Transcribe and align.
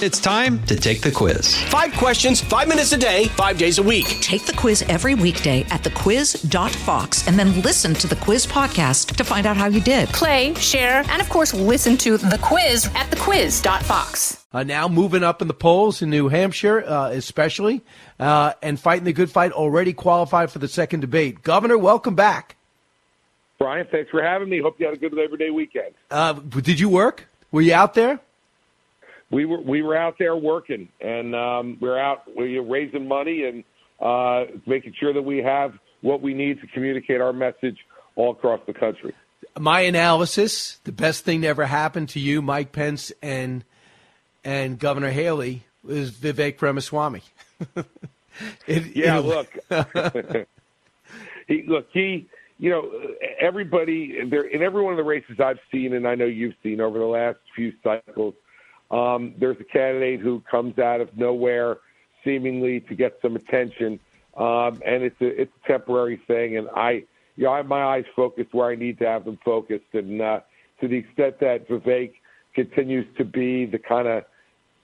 It's 0.00 0.20
time 0.20 0.62
to 0.66 0.76
take 0.76 1.00
the 1.00 1.10
quiz. 1.10 1.60
Five 1.64 1.92
questions, 1.94 2.40
five 2.40 2.68
minutes 2.68 2.92
a 2.92 2.96
day, 2.96 3.24
five 3.30 3.58
days 3.58 3.78
a 3.78 3.82
week. 3.82 4.06
Take 4.20 4.46
the 4.46 4.52
quiz 4.52 4.82
every 4.82 5.16
weekday 5.16 5.62
at 5.70 5.82
thequiz.fox 5.82 7.26
and 7.26 7.36
then 7.36 7.62
listen 7.62 7.94
to 7.94 8.06
the 8.06 8.14
quiz 8.14 8.46
podcast 8.46 9.16
to 9.16 9.24
find 9.24 9.44
out 9.44 9.56
how 9.56 9.66
you 9.66 9.80
did. 9.80 10.08
Play, 10.10 10.54
share, 10.54 11.02
and 11.08 11.20
of 11.20 11.28
course, 11.28 11.52
listen 11.52 11.96
to 11.96 12.16
the 12.16 12.38
quiz 12.40 12.86
at 12.94 13.10
thequiz.fox. 13.10 14.46
Uh, 14.52 14.62
now 14.62 14.86
moving 14.86 15.24
up 15.24 15.42
in 15.42 15.48
the 15.48 15.54
polls 15.54 16.00
in 16.00 16.10
New 16.10 16.28
Hampshire, 16.28 16.84
uh, 16.86 17.08
especially, 17.08 17.82
uh, 18.20 18.52
and 18.62 18.78
fighting 18.78 19.04
the 19.04 19.12
good 19.12 19.32
fight, 19.32 19.50
already 19.50 19.92
qualified 19.92 20.52
for 20.52 20.60
the 20.60 20.68
second 20.68 21.00
debate. 21.00 21.42
Governor, 21.42 21.76
welcome 21.76 22.14
back. 22.14 22.54
Brian, 23.58 23.84
thanks 23.90 24.12
for 24.12 24.22
having 24.22 24.48
me. 24.48 24.60
Hope 24.60 24.78
you 24.78 24.86
had 24.86 24.94
a 24.94 24.98
good 24.98 25.12
Labor 25.12 25.36
Day 25.36 25.50
weekend. 25.50 25.94
Uh, 26.08 26.34
did 26.34 26.78
you 26.78 26.88
work? 26.88 27.28
Were 27.50 27.62
you 27.62 27.74
out 27.74 27.94
there? 27.94 28.20
We 29.30 29.44
were 29.44 29.60
we 29.60 29.82
were 29.82 29.96
out 29.96 30.16
there 30.18 30.36
working, 30.36 30.88
and 31.00 31.34
um, 31.34 31.78
we're 31.80 31.98
out 31.98 32.22
we 32.36 32.56
are 32.58 32.62
raising 32.62 33.06
money 33.06 33.44
and 33.44 33.64
uh, 34.00 34.44
making 34.66 34.94
sure 34.98 35.12
that 35.12 35.22
we 35.22 35.38
have 35.38 35.74
what 36.00 36.22
we 36.22 36.34
need 36.34 36.60
to 36.60 36.66
communicate 36.68 37.20
our 37.20 37.32
message 37.32 37.78
all 38.16 38.32
across 38.32 38.60
the 38.66 38.72
country. 38.72 39.14
My 39.58 39.80
analysis: 39.80 40.78
the 40.84 40.92
best 40.92 41.24
thing 41.24 41.42
to 41.42 41.48
ever 41.48 41.66
happen 41.66 42.06
to 42.08 42.20
you, 42.20 42.40
Mike 42.40 42.72
Pence, 42.72 43.12
and 43.22 43.64
and 44.44 44.78
Governor 44.78 45.10
Haley 45.10 45.64
is 45.86 46.10
Vivek 46.10 46.60
Ramaswamy. 46.60 47.22
it, 48.66 48.96
yeah, 48.96 49.18
look, 49.18 49.48
he, 51.48 51.64
look, 51.66 51.88
he, 51.92 52.28
you 52.58 52.70
know, 52.70 52.90
everybody 53.40 54.24
there 54.30 54.44
in 54.44 54.62
every 54.62 54.82
one 54.82 54.92
of 54.92 54.96
the 54.96 55.04
races 55.04 55.38
I've 55.38 55.58
seen, 55.70 55.92
and 55.92 56.08
I 56.08 56.14
know 56.14 56.24
you've 56.24 56.54
seen 56.62 56.80
over 56.80 56.98
the 56.98 57.04
last 57.04 57.38
few 57.54 57.72
cycles 57.82 58.34
um, 58.90 59.34
there's 59.38 59.58
a 59.60 59.64
candidate 59.64 60.20
who 60.20 60.40
comes 60.50 60.78
out 60.78 61.00
of 61.00 61.16
nowhere, 61.16 61.78
seemingly 62.24 62.80
to 62.80 62.94
get 62.94 63.18
some 63.20 63.36
attention, 63.36 64.00
um, 64.36 64.80
and 64.84 65.02
it's 65.02 65.20
a 65.20 65.42
it's 65.42 65.52
a 65.64 65.68
temporary 65.68 66.20
thing. 66.26 66.56
And 66.56 66.68
I, 66.74 67.04
you 67.36 67.44
know, 67.44 67.52
I 67.52 67.58
have 67.58 67.66
my 67.66 67.82
eyes 67.82 68.04
focused 68.16 68.54
where 68.54 68.70
I 68.70 68.74
need 68.74 68.98
to 69.00 69.06
have 69.06 69.24
them 69.24 69.38
focused, 69.44 69.92
and 69.92 70.20
uh, 70.20 70.40
to 70.80 70.88
the 70.88 70.96
extent 70.96 71.40
that 71.40 71.68
Vivek 71.68 72.12
continues 72.54 73.06
to 73.16 73.24
be 73.24 73.66
the 73.66 73.78
kind 73.78 74.08
of 74.08 74.24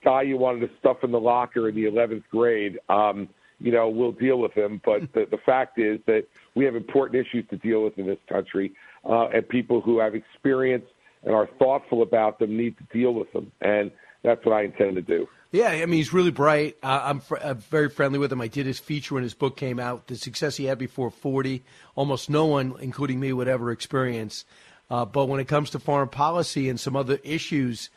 guy 0.04 0.22
you 0.22 0.36
wanted 0.36 0.60
to 0.60 0.70
stuff 0.78 0.98
in 1.02 1.10
the 1.10 1.20
locker 1.20 1.68
in 1.68 1.74
the 1.74 1.84
11th 1.84 2.24
grade, 2.30 2.78
um, 2.90 3.28
you 3.58 3.72
know, 3.72 3.88
we'll 3.88 4.12
deal 4.12 4.38
with 4.38 4.52
him. 4.52 4.80
But 4.84 5.00
the, 5.14 5.26
the 5.30 5.38
fact 5.38 5.78
is 5.78 5.98
that 6.06 6.26
we 6.54 6.64
have 6.66 6.76
important 6.76 7.26
issues 7.26 7.48
to 7.48 7.56
deal 7.56 7.82
with 7.82 7.98
in 7.98 8.06
this 8.06 8.18
country, 8.28 8.74
uh, 9.08 9.28
and 9.28 9.48
people 9.48 9.80
who 9.80 9.98
have 9.98 10.14
experience 10.14 10.84
and 11.24 11.34
are 11.34 11.48
thoughtful 11.58 12.02
about 12.02 12.38
them 12.38 12.56
need 12.56 12.76
to 12.78 12.84
deal 12.92 13.12
with 13.12 13.32
them. 13.32 13.52
And 13.60 13.90
that's 14.22 14.44
what 14.44 14.54
I 14.54 14.62
intend 14.62 14.96
to 14.96 15.02
do. 15.02 15.26
Yeah, 15.52 15.68
I 15.68 15.86
mean, 15.86 15.98
he's 15.98 16.12
really 16.12 16.32
bright. 16.32 16.76
Uh, 16.82 17.00
I'm, 17.04 17.20
fr- 17.20 17.36
I'm, 17.36 17.58
very 17.58 17.88
friendly 17.88 18.18
with 18.18 18.32
him. 18.32 18.40
I 18.40 18.48
did 18.48 18.66
his 18.66 18.80
feature 18.80 19.14
when 19.14 19.22
his 19.22 19.34
book 19.34 19.56
came 19.56 19.78
out. 19.78 20.08
The 20.08 20.16
success 20.16 20.56
he 20.56 20.64
had 20.64 20.78
before 20.78 21.10
40, 21.10 21.62
almost 21.94 22.28
no 22.28 22.46
one, 22.46 22.74
including 22.80 23.20
me, 23.20 23.32
would 23.32 23.46
ever 23.46 23.70
experience. 23.70 24.44
Uh, 24.90 25.04
but 25.04 25.26
when 25.26 25.38
it 25.38 25.46
comes 25.46 25.70
to 25.70 25.78
foreign 25.78 26.08
policy 26.08 26.68
and 26.68 26.80
some 26.80 26.96
other 26.96 27.20
issues, 27.22 27.88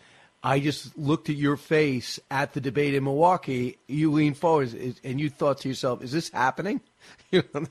I 0.44 0.59
just 0.59 0.95
looked 0.97 1.30
at 1.30 1.36
your 1.36 1.58
face 1.58 2.19
at 2.30 2.53
the 2.53 2.62
debate 2.62 2.94
in 2.94 3.03
Milwaukee. 3.03 3.80
You 3.88 4.12
leaned 4.12 4.38
forward 4.38 4.95
and 5.03 5.19
you 5.19 5.30
thought 5.30 5.62
to 5.62 5.67
yourself, 5.67 6.03
"Is 6.03 6.12
this 6.12 6.30
happening?" 6.30 6.80
and, 7.31 7.67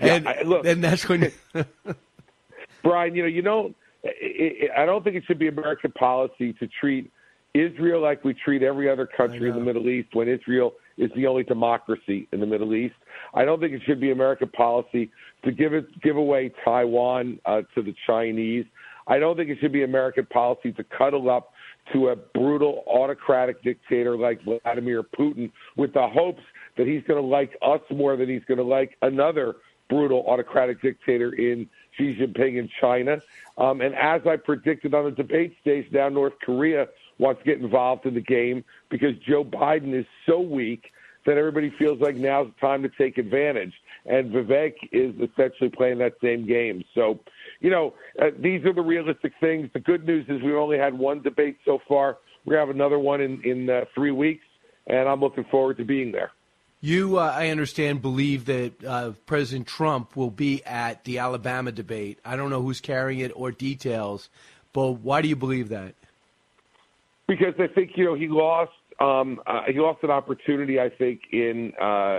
yeah, 0.00 0.20
I, 0.26 0.42
look, 0.42 0.64
and 0.64 0.82
that's 0.82 1.08
when, 1.08 1.30
Brian, 2.82 3.14
you 3.14 3.22
know, 3.22 3.28
you 3.28 3.42
don't 3.42 3.76
I 4.04 4.84
don't 4.84 5.04
think 5.04 5.16
it 5.16 5.24
should 5.26 5.38
be 5.38 5.48
American 5.48 5.92
policy 5.92 6.52
to 6.54 6.68
treat 6.80 7.10
Israel 7.54 8.00
like 8.00 8.24
we 8.24 8.34
treat 8.34 8.62
every 8.62 8.88
other 8.88 9.06
country 9.06 9.48
in 9.48 9.54
the 9.54 9.60
Middle 9.60 9.88
East 9.88 10.08
when 10.14 10.28
Israel 10.28 10.72
is 10.96 11.10
the 11.14 11.26
only 11.26 11.44
democracy 11.44 12.28
in 12.32 12.40
the 12.40 12.46
Middle 12.46 12.74
East. 12.74 12.94
I 13.34 13.44
don't 13.44 13.60
think 13.60 13.72
it 13.72 13.82
should 13.86 14.00
be 14.00 14.10
American 14.10 14.48
policy 14.48 15.10
to 15.44 15.52
give 15.52 15.74
it 15.74 15.86
give 16.02 16.16
away 16.16 16.52
Taiwan 16.64 17.38
uh, 17.44 17.62
to 17.74 17.82
the 17.82 17.94
Chinese. 18.06 18.64
I 19.06 19.18
don't 19.18 19.36
think 19.36 19.50
it 19.50 19.58
should 19.60 19.72
be 19.72 19.82
American 19.82 20.26
policy 20.26 20.72
to 20.72 20.84
cuddle 20.84 21.30
up 21.30 21.52
to 21.92 22.08
a 22.08 22.16
brutal 22.16 22.84
autocratic 22.86 23.62
dictator 23.62 24.16
like 24.16 24.40
Vladimir 24.44 25.02
Putin 25.02 25.50
with 25.76 25.92
the 25.92 26.06
hopes 26.08 26.42
that 26.76 26.86
he's 26.86 27.02
going 27.08 27.20
to 27.20 27.26
like 27.26 27.56
us 27.62 27.80
more 27.90 28.16
than 28.16 28.28
he's 28.28 28.44
going 28.46 28.58
to 28.58 28.64
like 28.64 28.96
another 29.02 29.56
brutal 29.88 30.24
autocratic 30.26 30.80
dictator 30.80 31.34
in 31.34 31.68
Xi 31.96 32.16
Jinping 32.16 32.58
in 32.58 32.68
China. 32.80 33.20
Um, 33.58 33.80
and 33.80 33.94
as 33.94 34.22
I 34.26 34.36
predicted 34.36 34.94
on 34.94 35.04
the 35.04 35.10
debate 35.10 35.56
stage, 35.60 35.86
now 35.92 36.08
North 36.08 36.34
Korea 36.42 36.86
wants 37.18 37.40
to 37.40 37.44
get 37.44 37.60
involved 37.60 38.06
in 38.06 38.14
the 38.14 38.20
game 38.20 38.64
because 38.90 39.12
Joe 39.26 39.44
Biden 39.44 39.98
is 39.98 40.06
so 40.26 40.40
weak 40.40 40.90
that 41.26 41.38
everybody 41.38 41.72
feels 41.78 42.00
like 42.00 42.16
now's 42.16 42.48
the 42.48 42.66
time 42.66 42.82
to 42.82 42.88
take 42.98 43.18
advantage. 43.18 43.72
And 44.06 44.32
Vivek 44.32 44.74
is 44.90 45.14
essentially 45.16 45.70
playing 45.70 45.98
that 45.98 46.14
same 46.22 46.46
game. 46.46 46.82
So, 46.94 47.20
you 47.60 47.70
know, 47.70 47.94
uh, 48.20 48.30
these 48.38 48.64
are 48.64 48.72
the 48.72 48.82
realistic 48.82 49.32
things. 49.40 49.70
The 49.72 49.80
good 49.80 50.04
news 50.04 50.26
is 50.28 50.42
we've 50.42 50.56
only 50.56 50.78
had 50.78 50.98
one 50.98 51.22
debate 51.22 51.58
so 51.64 51.78
far. 51.88 52.18
We're 52.44 52.54
going 52.54 52.66
to 52.66 52.66
have 52.66 52.74
another 52.74 52.98
one 52.98 53.20
in, 53.20 53.40
in 53.44 53.70
uh, 53.70 53.84
three 53.94 54.10
weeks, 54.10 54.44
and 54.88 55.08
I'm 55.08 55.20
looking 55.20 55.44
forward 55.44 55.76
to 55.76 55.84
being 55.84 56.10
there. 56.10 56.32
You, 56.84 57.20
uh, 57.20 57.32
I 57.32 57.50
understand, 57.50 58.02
believe 58.02 58.46
that 58.46 58.84
uh, 58.84 59.12
President 59.24 59.68
Trump 59.68 60.16
will 60.16 60.32
be 60.32 60.64
at 60.64 61.04
the 61.04 61.20
Alabama 61.20 61.70
debate. 61.70 62.18
I 62.24 62.34
don't 62.34 62.50
know 62.50 62.60
who's 62.60 62.80
carrying 62.80 63.20
it 63.20 63.30
or 63.36 63.52
details, 63.52 64.28
but 64.72 64.94
why 64.94 65.22
do 65.22 65.28
you 65.28 65.36
believe 65.36 65.68
that? 65.68 65.94
Because 67.28 67.54
I 67.60 67.68
think 67.68 67.92
you 67.94 68.04
know 68.04 68.14
he 68.14 68.26
lost. 68.26 68.72
Um, 68.98 69.40
uh, 69.46 69.62
he 69.68 69.78
lost 69.78 70.02
an 70.02 70.10
opportunity, 70.10 70.80
I 70.80 70.90
think, 70.90 71.20
in 71.30 71.72
uh, 71.80 72.18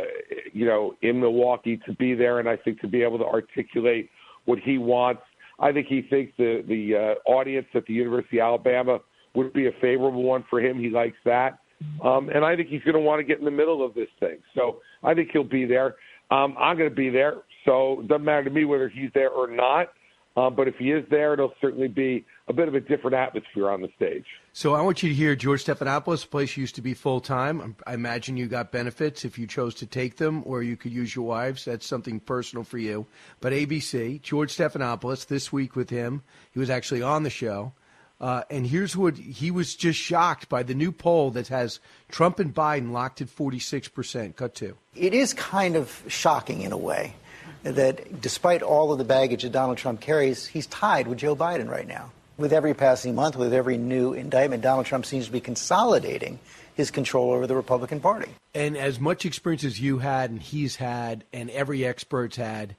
you 0.53 0.65
know 0.65 0.95
in 1.01 1.19
Milwaukee 1.19 1.81
to 1.85 1.93
be 1.95 2.13
there, 2.13 2.39
and 2.39 2.47
I 2.47 2.55
think 2.55 2.79
to 2.79 2.87
be 2.87 3.03
able 3.03 3.17
to 3.17 3.25
articulate 3.25 4.09
what 4.45 4.59
he 4.59 4.77
wants. 4.77 5.23
I 5.59 5.73
think 5.73 5.87
he 5.87 6.03
thinks 6.03 6.31
the 6.37 6.63
the 6.65 6.95
uh, 6.95 7.29
audience 7.29 7.67
at 7.73 7.85
the 7.85 7.93
University 7.93 8.39
of 8.39 8.45
Alabama 8.45 8.99
would 9.35 9.51
be 9.51 9.67
a 9.67 9.71
favorable 9.81 10.23
one 10.23 10.45
for 10.49 10.61
him. 10.61 10.79
He 10.79 10.89
likes 10.89 11.17
that. 11.25 11.59
Um, 12.03 12.29
and 12.29 12.43
I 12.43 12.55
think 12.55 12.69
he's 12.69 12.83
going 12.83 12.95
to 12.95 13.01
want 13.01 13.19
to 13.19 13.23
get 13.23 13.39
in 13.39 13.45
the 13.45 13.51
middle 13.51 13.83
of 13.85 13.93
this 13.93 14.09
thing. 14.19 14.37
So 14.55 14.81
I 15.03 15.13
think 15.13 15.29
he'll 15.31 15.43
be 15.43 15.65
there. 15.65 15.95
Um, 16.31 16.55
I'm 16.59 16.77
going 16.77 16.89
to 16.89 16.95
be 16.95 17.09
there. 17.09 17.37
So 17.65 18.01
it 18.01 18.07
doesn't 18.07 18.25
matter 18.25 18.43
to 18.43 18.49
me 18.49 18.65
whether 18.65 18.89
he's 18.89 19.09
there 19.13 19.29
or 19.29 19.47
not. 19.47 19.89
Uh, 20.35 20.49
but 20.49 20.67
if 20.67 20.75
he 20.77 20.91
is 20.91 21.05
there, 21.11 21.33
it'll 21.33 21.53
certainly 21.61 21.87
be 21.87 22.25
a 22.47 22.53
bit 22.53 22.67
of 22.67 22.73
a 22.73 22.79
different 22.79 23.15
atmosphere 23.15 23.69
on 23.69 23.81
the 23.81 23.89
stage. 23.95 24.25
So 24.51 24.73
I 24.73 24.81
want 24.81 25.03
you 25.03 25.09
to 25.09 25.15
hear 25.15 25.35
George 25.35 25.63
Stephanopoulos, 25.63 26.25
a 26.25 26.27
place 26.27 26.57
used 26.57 26.73
to 26.75 26.81
be 26.81 26.95
full 26.95 27.21
time. 27.21 27.75
I 27.85 27.93
imagine 27.93 28.35
you 28.35 28.47
got 28.47 28.71
benefits 28.71 29.25
if 29.25 29.37
you 29.37 29.45
chose 29.45 29.75
to 29.75 29.85
take 29.85 30.17
them, 30.17 30.41
or 30.45 30.63
you 30.63 30.75
could 30.75 30.91
use 30.91 31.15
your 31.15 31.25
wives. 31.25 31.65
That's 31.65 31.85
something 31.85 32.19
personal 32.19 32.63
for 32.63 32.79
you. 32.79 33.05
But 33.41 33.53
ABC, 33.53 34.21
George 34.23 34.55
Stephanopoulos, 34.55 35.27
this 35.27 35.53
week 35.53 35.75
with 35.75 35.91
him, 35.91 36.23
he 36.51 36.59
was 36.59 36.69
actually 36.71 37.03
on 37.03 37.21
the 37.21 37.29
show. 37.29 37.73
Uh, 38.23 38.41
and 38.49 38.65
here's 38.65 38.95
what 38.95 39.17
he 39.17 39.51
was 39.51 39.75
just 39.75 39.99
shocked 39.99 40.47
by 40.47 40.63
the 40.63 40.73
new 40.73 40.93
poll 40.93 41.29
that 41.31 41.49
has 41.49 41.81
Trump 42.07 42.39
and 42.39 42.55
Biden 42.55 42.93
locked 42.93 43.19
at 43.19 43.27
46%. 43.27 44.37
Cut 44.37 44.55
to. 44.55 44.77
It 44.95 45.13
is 45.13 45.33
kind 45.33 45.75
of 45.75 46.01
shocking 46.07 46.61
in 46.61 46.71
a 46.71 46.77
way 46.77 47.15
that 47.63 48.21
despite 48.21 48.61
all 48.61 48.93
of 48.93 48.97
the 48.97 49.03
baggage 49.03 49.43
that 49.43 49.51
Donald 49.51 49.77
Trump 49.77 49.99
carries, 49.99 50.45
he's 50.45 50.67
tied 50.67 51.05
with 51.05 51.17
Joe 51.17 51.35
Biden 51.35 51.69
right 51.69 51.85
now. 51.85 52.13
With 52.37 52.53
every 52.53 52.73
passing 52.73 53.13
month, 53.13 53.35
with 53.35 53.53
every 53.53 53.77
new 53.77 54.13
indictment, 54.13 54.63
Donald 54.63 54.85
Trump 54.85 55.05
seems 55.05 55.25
to 55.25 55.31
be 55.33 55.41
consolidating 55.41 56.39
his 56.75 56.91
control 56.91 57.31
over 57.31 57.45
the 57.45 57.57
Republican 57.57 57.99
Party. 57.99 58.31
And 58.55 58.77
as 58.77 59.01
much 59.01 59.25
experience 59.25 59.65
as 59.65 59.81
you 59.81 59.97
had 59.97 60.29
and 60.29 60.41
he's 60.41 60.77
had 60.77 61.25
and 61.33 61.49
every 61.49 61.85
expert's 61.85 62.37
had, 62.37 62.77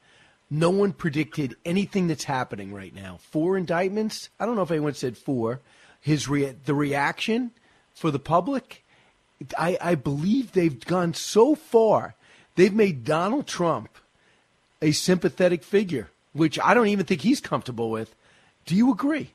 no 0.51 0.71
one 0.71 0.93
predicted 0.93 1.57
anything 1.65 2.07
that's 2.07 2.25
happening 2.25 2.73
right 2.73 2.95
now. 2.95 3.19
Four 3.31 3.57
indictments. 3.57 4.29
I 4.39 4.47
don't 4.47 4.57
know 4.57 4.63
if 4.63 4.71
anyone 4.71 4.95
said 4.95 5.17
four. 5.17 5.61
His 6.01 6.29
rea- 6.29 6.57
the 6.65 6.75
reaction 6.75 7.53
for 7.95 8.11
the 8.11 8.19
public. 8.19 8.85
I, 9.59 9.79
I 9.81 9.95
believe 9.95 10.53
they've 10.53 10.85
gone 10.85 11.15
so 11.15 11.55
far. 11.55 12.15
They've 12.57 12.75
made 12.75 13.05
Donald 13.05 13.47
Trump 13.47 13.89
a 14.81 14.93
sympathetic 14.93 15.65
figure, 15.65 16.11
which 16.33 16.59
I 16.61 16.75
don't 16.75 16.89
even 16.89 17.07
think 17.07 17.23
he's 17.23 17.41
comfortable 17.41 17.91
with. 17.91 18.15
Do 18.67 18.75
you 18.75 18.93
agree? 18.93 19.31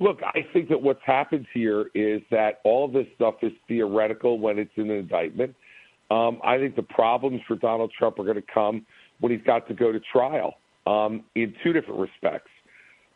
Look, 0.00 0.20
I 0.22 0.46
think 0.52 0.68
that 0.68 0.80
what's 0.80 1.02
happened 1.04 1.46
here 1.52 1.90
is 1.94 2.22
that 2.30 2.60
all 2.64 2.88
this 2.88 3.06
stuff 3.16 3.34
is 3.42 3.52
theoretical 3.66 4.38
when 4.38 4.58
it's 4.58 4.76
an 4.76 4.90
indictment. 4.90 5.54
Um, 6.10 6.40
I 6.42 6.56
think 6.58 6.76
the 6.76 6.82
problems 6.82 7.40
for 7.46 7.56
Donald 7.56 7.92
Trump 7.98 8.18
are 8.18 8.24
going 8.24 8.36
to 8.36 8.42
come 8.42 8.86
when 9.20 9.32
he's 9.32 9.42
got 9.44 9.66
to 9.68 9.74
go 9.74 9.92
to 9.92 10.00
trial 10.12 10.54
um, 10.86 11.24
in 11.34 11.54
two 11.62 11.72
different 11.72 12.00
respects. 12.00 12.50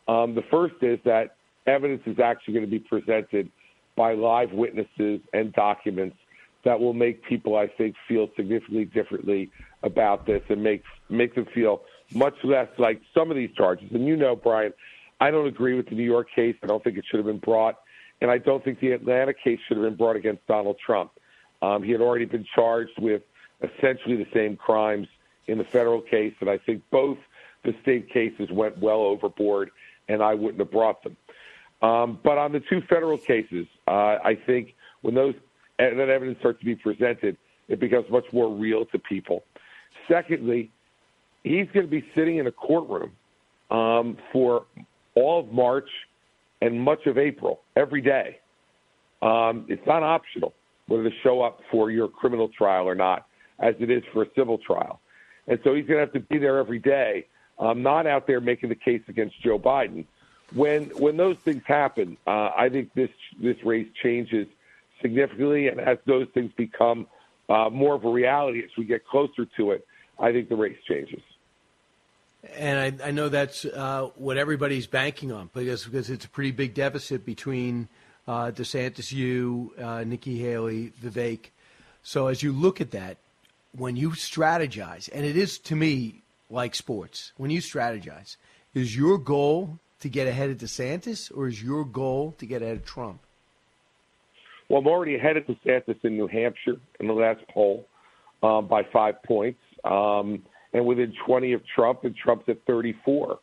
Um, 0.09 0.35
the 0.35 0.43
first 0.51 0.75
is 0.83 0.99
that 1.05 1.37
evidence 1.67 2.03
is 2.07 2.19
actually 2.19 2.55
going 2.55 2.67
to 2.67 2.71
be 2.71 2.81
presented 2.81 3.51
by 3.97 4.15
live 4.15 4.53
witnesses 4.53 5.21
and 5.33 5.53
documents 5.53 6.17
that 6.65 6.79
will 6.79 6.93
make 6.93 7.25
people, 7.25 7.57
I 7.57 7.67
think, 7.67 7.95
feel 8.09 8.29
significantly 8.37 8.85
differently 8.85 9.51
about 9.83 10.27
this 10.27 10.43
and 10.49 10.63
make 10.63 10.83
make 11.09 11.35
them 11.35 11.47
feel 11.55 11.83
much 12.15 12.35
less 12.45 12.69
like 12.79 13.01
some 13.15 13.31
of 13.31 13.37
these 13.37 13.51
charges. 13.57 13.89
And 13.93 14.07
you 14.07 14.17
know, 14.17 14.37
Brian, 14.37 14.73
I 15.21 15.31
don't 15.31 15.47
agree 15.47 15.75
with 15.75 15.89
the 15.89 15.95
New 15.95 16.05
York 16.05 16.29
case. 16.35 16.57
I 16.63 16.67
don't 16.67 16.83
think 16.83 16.99
it 16.99 17.05
should 17.11 17.19
have 17.19 17.27
been 17.27 17.39
brought. 17.39 17.79
and 18.21 18.31
I 18.31 18.39
don't 18.39 18.63
think 18.65 18.79
the 18.81 18.93
Atlanta 18.93 19.35
case 19.35 19.59
should 19.67 19.77
have 19.77 19.85
been 19.85 19.97
brought 19.97 20.17
against 20.17 20.47
Donald 20.47 20.77
Trump. 20.85 21.11
Um, 21.61 21.83
he 21.83 21.91
had 21.91 22.01
already 22.01 22.25
been 22.25 22.47
charged 22.55 22.93
with 22.99 23.23
essentially 23.63 24.17
the 24.17 24.27
same 24.33 24.57
crimes 24.57 25.09
in 25.47 25.59
the 25.59 25.65
federal 25.65 26.01
case, 26.01 26.35
and 26.41 26.49
I 26.49 26.59
think 26.59 26.83
both 26.91 27.19
the 27.65 27.75
state 27.83 28.11
cases 28.11 28.51
went 28.51 28.79
well 28.79 29.01
overboard, 29.01 29.71
and 30.09 30.23
I 30.23 30.35
wouldn't 30.35 30.59
have 30.59 30.71
brought 30.71 31.03
them. 31.03 31.17
Um, 31.83 32.19
but 32.23 32.39
on 32.39 32.53
the 32.53 32.61
two 32.61 32.81
federal 32.89 33.19
cases, 33.19 33.67
uh, 33.89 34.19
I 34.25 34.39
think 34.47 34.75
when 35.03 35.15
those 35.15 35.35
that 35.79 35.99
evidence 35.99 36.39
starts 36.39 36.61
to 36.61 36.65
be 36.65 36.77
presented, 36.77 37.37
it 37.69 37.81
becomes 37.81 38.09
much 38.09 38.27
more 38.33 38.49
real 38.49 38.85
to 38.87 38.99
people. 38.99 39.43
Secondly, 40.07 40.71
he's 41.43 41.67
going 41.73 41.87
to 41.87 41.91
be 41.91 42.05
sitting 42.15 42.37
in 42.37 42.47
a 42.47 42.53
courtroom 42.53 43.11
um, 43.71 44.17
for 44.33 44.67
all 45.15 45.41
of 45.41 45.53
March 45.53 45.89
and 46.61 46.81
much 46.81 47.07
of 47.07 47.19
April 47.19 47.63
every 47.75 48.01
day. 48.01 48.39
Um, 49.23 49.67
it's 49.69 49.87
not 49.87 50.03
optional 50.03 50.55
whether 50.87 51.05
to 51.09 51.17
show 51.23 51.43
up 51.43 51.61
for 51.71 51.91
your 51.91 52.09
criminal 52.09 52.49
trial 52.49 52.89
or 52.89 52.95
not, 52.95 53.27
as 53.59 53.75
it 53.81 53.91
is 53.91 54.03
for 54.13 54.23
a 54.23 54.27
civil 54.37 54.59
trial. 54.59 55.01
And 55.49 55.59
so 55.65 55.75
he's 55.75 55.87
going 55.87 55.99
to 55.99 56.05
have 56.05 56.13
to 56.13 56.21
be 56.21 56.39
there 56.39 56.59
every 56.59 56.79
day, 56.79 57.27
um, 57.59 57.83
not 57.83 58.07
out 58.07 58.27
there 58.27 58.41
making 58.41 58.69
the 58.69 58.75
case 58.75 59.03
against 59.09 59.41
Joe 59.43 59.59
Biden. 59.59 60.05
When 60.55 60.85
when 60.99 61.17
those 61.17 61.39
things 61.39 61.63
happen, 61.67 62.17
uh, 62.27 62.51
I 62.57 62.69
think 62.69 62.93
this 62.95 63.11
this 63.41 63.57
race 63.65 63.89
changes 64.03 64.47
significantly, 65.01 65.69
and 65.69 65.81
as 65.81 65.99
those 66.07 66.29
things 66.35 66.53
become 66.57 67.07
uh, 67.49 67.71
more 67.71 67.95
of 67.95 68.05
a 68.05 68.11
reality 68.11 68.63
as 68.63 68.71
we 68.77 68.85
get 68.85 69.07
closer 69.07 69.47
to 69.57 69.71
it, 69.73 69.87
I 70.19 70.31
think 70.33 70.49
the 70.49 70.57
race 70.57 70.77
changes. 70.87 71.23
And 72.57 73.01
I, 73.01 73.09
I 73.09 73.11
know 73.13 73.29
that's 73.29 73.65
uh, 73.65 74.11
what 74.17 74.37
everybody's 74.37 74.87
banking 74.87 75.33
on 75.33 75.51
because 75.55 75.85
because 75.85 76.11
it's 76.11 76.25
a 76.25 76.29
pretty 76.29 76.51
big 76.51 76.75
deficit 76.75 77.25
between 77.25 77.89
uh, 78.27 78.51
DeSantis, 78.51 79.13
you, 79.13 79.73
uh, 79.81 80.05
Nikki 80.05 80.39
Haley, 80.39 80.93
Vivek. 81.03 81.51
So 82.03 82.27
as 82.27 82.43
you 82.43 82.53
look 82.53 82.81
at 82.81 82.91
that, 82.93 83.19
when 83.77 83.97
you 83.97 84.11
strategize, 84.11 85.09
and 85.13 85.25
it 85.25 85.37
is 85.37 85.59
to 85.59 85.77
me 85.77 86.23
like 86.51 86.75
sports, 86.75 87.33
when 87.37 87.51
you 87.51 87.61
strategize, 87.61 88.37
is 88.75 88.97
your 88.97 89.19
goal 89.19 89.79
to 90.01 90.09
get 90.09 90.27
ahead 90.27 90.51
of 90.51 90.59
DeSantis 90.59 91.31
or 91.35 91.49
is 91.49 91.63
your 91.63 91.85
goal 91.85 92.35
to 92.39 92.47
get 92.47 92.63
ahead 92.63 92.77
of 92.77 92.85
Trump? 92.85 93.21
Well, 94.69 94.81
I'm 94.81 94.87
already 94.87 95.17
ahead 95.17 95.37
of 95.37 95.45
DeSantis 95.45 95.97
in 96.05 96.17
New 96.17 96.27
Hampshire 96.27 96.77
in 97.01 97.07
the 97.07 97.13
last 97.13 97.41
poll 97.53 97.87
um, 98.43 98.67
by 98.67 98.83
five 98.93 99.23
points. 99.23 99.61
Um, 99.85 100.43
and 100.73 100.87
within 100.87 101.13
20 101.27 101.53
of 101.53 101.63
Trump, 101.75 102.05
and 102.05 102.15
Trump's 102.17 102.49
at 102.49 102.59
34 102.67 103.39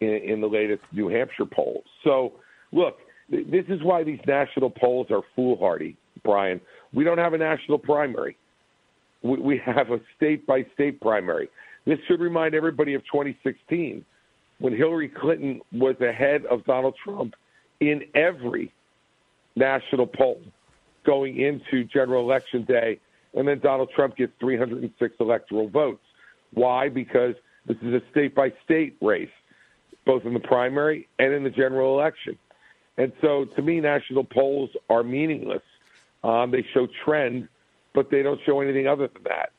in, 0.00 0.08
in 0.08 0.40
the 0.40 0.46
latest 0.46 0.82
New 0.92 1.08
Hampshire 1.08 1.46
poll. 1.46 1.82
So, 2.02 2.34
look, 2.72 2.98
th- 3.30 3.46
this 3.46 3.64
is 3.68 3.82
why 3.82 4.04
these 4.04 4.20
national 4.26 4.70
polls 4.70 5.06
are 5.10 5.22
foolhardy, 5.34 5.96
Brian. 6.22 6.60
We 6.92 7.04
don't 7.04 7.18
have 7.18 7.32
a 7.32 7.38
national 7.38 7.78
primary. 7.78 8.36
We, 9.24 9.38
we 9.38 9.58
have 9.64 9.90
a 9.90 10.00
state 10.16 10.46
by 10.46 10.64
state 10.74 11.00
primary. 11.00 11.48
This 11.84 11.98
should 12.06 12.20
remind 12.20 12.54
everybody 12.54 12.94
of 12.94 13.02
2016 13.06 14.04
when 14.58 14.76
Hillary 14.76 15.08
Clinton 15.08 15.60
was 15.72 15.96
ahead 16.00 16.44
of 16.46 16.64
Donald 16.64 16.94
Trump 17.02 17.34
in 17.80 18.02
every 18.14 18.72
national 19.56 20.06
poll 20.06 20.40
going 21.04 21.40
into 21.40 21.84
general 21.84 22.22
election 22.22 22.64
day, 22.64 22.98
and 23.34 23.46
then 23.46 23.58
Donald 23.58 23.90
Trump 23.94 24.16
gets 24.16 24.32
306 24.40 25.14
electoral 25.20 25.68
votes. 25.68 26.04
Why? 26.52 26.88
Because 26.88 27.34
this 27.66 27.76
is 27.82 27.94
a 27.94 28.00
state 28.10 28.34
by 28.34 28.52
state 28.64 28.96
race, 29.00 29.28
both 30.06 30.24
in 30.24 30.34
the 30.34 30.40
primary 30.40 31.08
and 31.18 31.32
in 31.32 31.42
the 31.42 31.50
general 31.50 31.98
election. 31.98 32.38
And 32.96 33.12
so 33.20 33.44
to 33.56 33.62
me, 33.62 33.80
national 33.80 34.24
polls 34.24 34.70
are 34.88 35.02
meaningless. 35.02 35.62
Um, 36.22 36.50
they 36.50 36.64
show 36.72 36.86
trend, 37.04 37.48
but 37.94 38.10
they 38.10 38.22
don't 38.22 38.40
show 38.44 38.60
anything 38.60 38.86
other 38.86 39.08
than 39.08 39.22
that. 39.24 39.52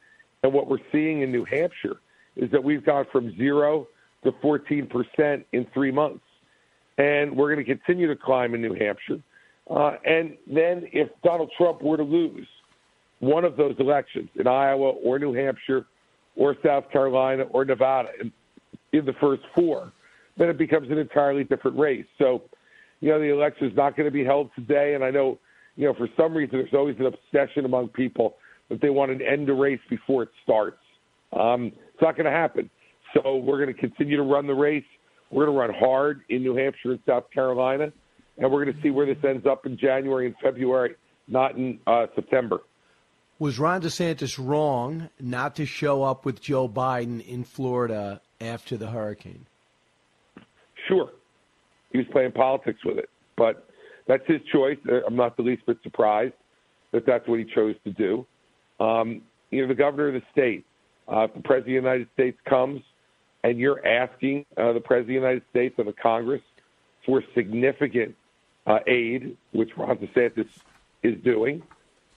And 0.44 0.54
what 0.54 0.68
we're 0.68 0.78
seeing 0.92 1.22
in 1.22 1.32
New 1.32 1.46
Hampshire 1.46 1.98
is 2.36 2.52
that 2.52 2.64
we've 2.64 2.86
gone 2.86 3.06
from 3.12 3.36
zero 3.38 3.88
to 4.24 4.32
14% 4.32 5.44
in 5.54 5.66
three 5.74 5.92
months. 5.92 6.24
And 6.98 7.36
we're 7.36 7.54
going 7.54 7.66
to 7.66 7.76
continue 7.76 8.08
to 8.08 8.16
climb 8.16 8.54
in 8.54 8.62
New 8.62 8.74
Hampshire. 8.74 9.20
Uh, 9.70 9.98
and 10.06 10.38
then 10.48 10.88
if 10.94 11.10
Donald 11.24 11.52
Trump 11.58 11.82
were 11.82 11.98
to 11.98 12.04
lose 12.04 12.48
one 13.20 13.44
of 13.44 13.58
those 13.58 13.76
elections 13.80 14.30
in 14.36 14.48
Iowa 14.48 14.90
or 14.90 15.18
New 15.18 15.34
Hampshire 15.34 15.86
or 16.36 16.56
South 16.64 16.90
Carolina 16.92 17.44
or 17.44 17.66
Nevada 17.66 18.10
in, 18.22 18.32
in 18.94 19.06
the 19.06 19.14
first 19.14 19.42
four, 19.56 19.92
then 20.38 20.50
it 20.50 20.58
becomes 20.58 20.92
an 20.92 20.98
entirely 20.98 21.44
different 21.44 21.78
race. 21.78 22.06
So, 22.18 22.44
you 23.00 23.10
know, 23.10 23.20
the 23.20 23.34
election 23.34 23.68
is 23.68 23.76
not 23.76 23.96
going 23.96 24.06
to 24.06 24.12
be 24.12 24.24
held 24.24 24.52
today. 24.56 24.94
And 24.94 25.04
I 25.04 25.12
know, 25.12 25.40
you 25.76 25.86
know, 25.86 25.94
for 25.94 26.08
some 26.18 26.34
reason, 26.34 26.60
there's 26.60 26.74
always 26.74 26.96
an 27.00 27.08
obsession 27.08 27.66
among 27.66 27.90
people 27.90 28.36
that 28.70 28.82
they 28.82 28.90
want 28.90 29.18
to 29.18 29.26
end 29.26 29.48
the 29.48 29.54
race 29.54 29.80
before 29.90 30.24
it 30.24 30.30
starts. 30.44 30.80
Um, 31.34 31.68
it's 31.94 32.02
not 32.02 32.16
going 32.16 32.26
to 32.26 32.32
happen. 32.32 32.70
So 33.14 33.38
we're 33.38 33.64
going 33.64 33.74
to 33.74 33.80
continue 33.80 34.18
to 34.18 34.24
run 34.24 34.48
the 34.48 34.54
race. 34.54 34.84
We're 35.32 35.46
going 35.46 35.56
to 35.56 35.62
run 35.62 35.74
hard 35.80 36.22
in 36.30 36.44
New 36.44 36.56
Hampshire 36.56 36.92
and 36.92 37.00
South 37.06 37.26
Carolina, 37.34 37.92
and 38.38 38.52
we're 38.52 38.64
going 38.64 38.76
to 38.76 38.82
see 38.82 38.90
where 38.90 39.06
this 39.06 39.24
ends 39.28 39.46
up 39.46 39.66
in 39.66 39.78
January 39.78 40.28
and 40.28 40.36
February, 40.42 40.96
not 41.28 41.56
in 41.56 41.80
uh, 41.88 42.08
September. 42.16 42.62
Was 43.38 43.60
Ron 43.60 43.82
DeSantis 43.82 44.40
wrong 44.40 45.10
not 45.20 45.56
to 45.58 45.66
show 45.66 46.04
up 46.04 46.24
with 46.24 46.42
Joe 46.42 46.70
Biden 46.70 47.26
in 47.26 47.44
Florida 47.44 48.22
after 48.40 48.78
the 48.78 48.88
hurricane? 48.88 49.46
Sure. 50.88 51.12
He 51.92 51.98
was 51.98 52.08
playing 52.12 52.32
politics 52.32 52.80
with 52.86 52.98
it, 52.98 53.10
but 53.36 53.68
that's 54.08 54.26
his 54.28 54.42
choice. 54.52 54.78
Uh, 54.90 55.02
I'm 55.06 55.16
not 55.16 55.38
the 55.38 55.44
least 55.44 55.66
bit 55.66 55.78
surprised 55.84 56.34
that 56.92 57.06
that's 57.06 57.28
what 57.28 57.40
he 57.40 57.46
chose 57.46 57.76
to 57.84 57.92
do. 57.92 58.26
Um, 58.80 59.22
you 59.52 59.62
know, 59.62 59.68
the 59.68 59.76
governor 59.76 60.08
of 60.08 60.14
the 60.14 60.24
state, 60.32 60.66
uh, 61.12 61.22
if 61.22 61.34
the 61.34 61.42
president 61.42 61.78
of 61.78 61.84
the 61.84 61.90
United 61.90 62.08
States 62.14 62.38
comes 62.46 62.82
and 63.44 63.60
you're 63.60 63.86
asking 63.86 64.46
uh, 64.58 64.74
the 64.74 64.80
president 64.80 65.02
of 65.02 65.08
the 65.08 65.14
United 65.14 65.44
States 65.52 65.76
and 65.78 65.88
the 65.88 65.94
Congress 65.94 66.42
for 67.06 67.24
significant 67.36 68.16
uh, 68.66 68.80
aid, 68.88 69.38
which 69.52 69.70
Ron 69.78 69.98
DeSantis 69.98 70.50
is 71.04 71.22
doing, 71.24 71.62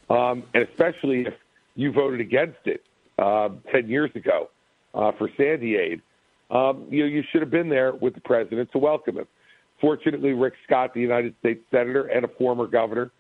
um, 0.08 0.44
and 0.54 0.66
especially 0.66 1.26
if 1.26 1.34
you 1.74 1.92
voted 1.92 2.20
against 2.20 2.60
it 2.64 2.82
uh, 3.18 3.50
10 3.70 3.88
years 3.88 4.10
ago 4.14 4.48
uh, 4.94 5.12
for 5.12 5.28
Sandy 5.36 5.76
aid, 5.76 6.00
um, 6.50 6.86
you 6.88 7.04
you 7.04 7.22
should 7.30 7.42
have 7.42 7.50
been 7.50 7.68
there 7.68 7.92
with 7.94 8.14
the 8.14 8.22
president 8.22 8.72
to 8.72 8.78
welcome 8.78 9.18
him. 9.18 9.26
Fortunately, 9.80 10.32
Rick 10.32 10.54
Scott, 10.66 10.92
the 10.94 11.00
United 11.00 11.34
States 11.40 11.60
senator 11.70 12.06
and 12.06 12.24
a 12.24 12.28
former 12.28 12.66
governor, 12.66 13.10